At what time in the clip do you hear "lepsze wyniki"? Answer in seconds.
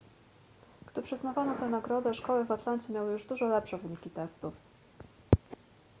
3.47-4.09